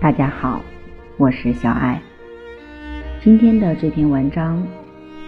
[0.00, 0.60] 大家好，
[1.16, 2.00] 我是小爱。
[3.20, 4.64] 今天的这篇文章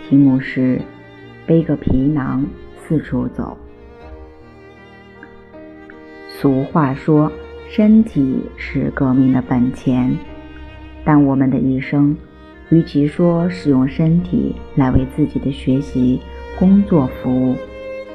[0.08, 0.80] 题目是
[1.44, 2.46] “背个皮囊
[2.76, 3.58] 四处走”。
[6.30, 7.32] 俗话说，
[7.68, 10.16] 身体是革命的本钱，
[11.04, 12.16] 但我们的一生，
[12.68, 16.20] 与其说使用身体来为自己的学习、
[16.56, 17.56] 工作服务，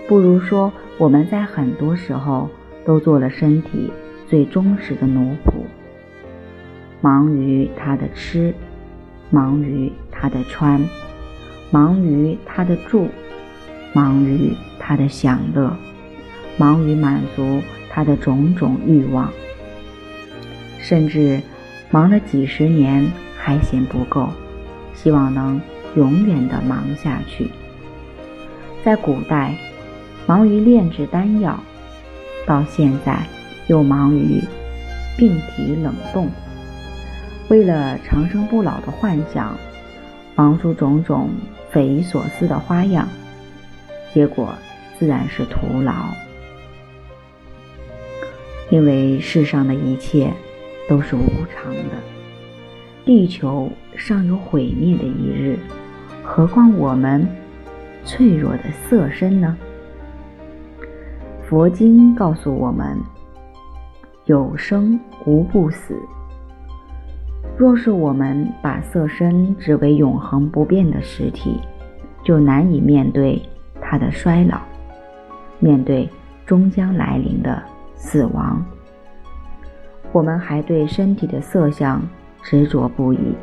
[0.07, 2.49] 不如说我们在很多时候
[2.85, 3.91] 都做了身体
[4.25, 5.65] 最忠实的奴仆。
[7.05, 8.51] 忙于他的吃，
[9.29, 10.83] 忙于他的穿，
[11.69, 13.07] 忙于他的住，
[13.93, 15.71] 忙于他的享乐，
[16.57, 19.31] 忙于满足他的种种欲望，
[20.79, 21.39] 甚至
[21.91, 23.05] 忙了几十年
[23.37, 24.27] 还嫌不够，
[24.95, 25.61] 希望能
[25.95, 27.47] 永远的忙下去。
[28.83, 29.55] 在古代，
[30.25, 31.59] 忙于炼制丹药，
[32.47, 33.19] 到现在
[33.67, 34.41] 又忙于
[35.15, 36.27] 病体冷冻。
[37.47, 39.55] 为了长生不老的幻想，
[40.35, 41.29] 忙出种种
[41.69, 43.07] 匪夷所思的花样，
[44.13, 44.53] 结果
[44.97, 45.93] 自然是徒劳。
[48.71, 50.33] 因为世上的一切
[50.89, 51.21] 都是无
[51.53, 51.91] 常的，
[53.05, 55.59] 地球尚有毁灭的一日，
[56.23, 57.27] 何况我们
[58.03, 59.55] 脆弱的色身呢？
[61.47, 62.99] 佛经告诉我们：
[64.25, 65.95] 有生无不死。
[67.57, 71.57] 若是我们把色身只为永恒不变的实体，
[72.21, 73.41] 就难以面对
[73.79, 74.59] 它的衰老，
[75.59, 76.09] 面对
[76.45, 77.63] 终将来临的
[77.95, 78.61] 死亡。
[80.11, 82.01] 我们还对身体的色相
[82.43, 83.33] 执着不已，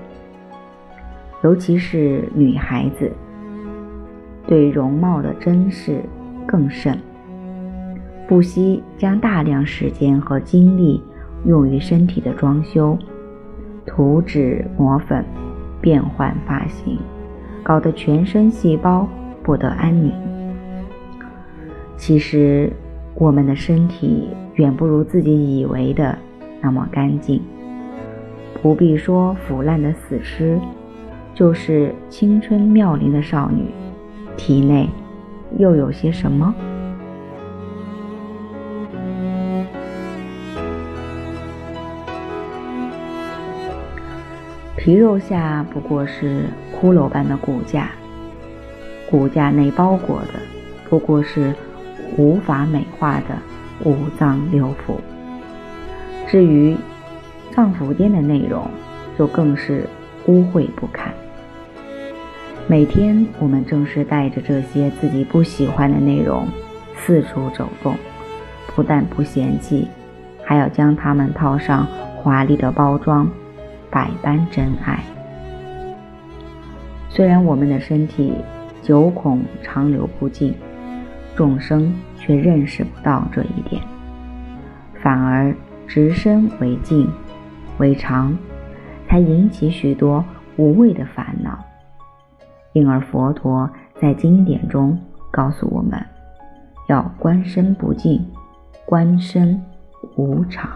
[1.42, 3.10] 尤其是女孩子，
[4.46, 6.02] 对容貌的珍视
[6.46, 6.98] 更甚，
[8.28, 11.02] 不惜将大量时间和精力
[11.46, 12.98] 用于身体的装修。
[13.86, 15.24] 涂脂抹粉，
[15.80, 16.98] 变换发型，
[17.62, 19.08] 搞得全身细胞
[19.42, 20.12] 不得安宁。
[21.96, 22.72] 其实，
[23.14, 26.16] 我们的身体远不如自己以为的
[26.60, 27.40] 那么干净。
[28.60, 30.58] 不必说腐烂的死尸，
[31.34, 33.64] 就是青春妙龄的少女，
[34.36, 34.88] 体内
[35.58, 36.54] 又有些什么？
[44.84, 47.92] 皮肉下不过是骷髅般的骨架，
[49.08, 50.40] 骨架内包裹的
[50.90, 51.54] 不过是
[52.16, 54.96] 无法美化的五脏六腑。
[56.26, 56.76] 至于
[57.52, 58.68] 脏腑间的内容，
[59.16, 59.86] 就更是
[60.26, 61.14] 污秽不堪。
[62.66, 66.48] 每天我们正是带着这些自己不喜欢的内容
[66.96, 67.94] 四处走动，
[68.74, 69.86] 不但不嫌弃，
[70.42, 73.30] 还要将它们套上华丽的包装。
[73.92, 74.98] 百般真爱。
[77.10, 78.32] 虽然我们的身体
[78.82, 80.54] 九孔长流不尽，
[81.36, 83.82] 众生却认识不到这一点，
[85.02, 85.54] 反而
[85.86, 87.06] 直身为净
[87.76, 88.34] 为常，
[89.06, 90.24] 才引起许多
[90.56, 91.58] 无谓的烦恼。
[92.72, 93.68] 因而佛陀
[94.00, 94.98] 在经典中
[95.30, 96.02] 告诉我们，
[96.88, 98.26] 要观身不净，
[98.86, 99.62] 观身
[100.16, 100.70] 无常。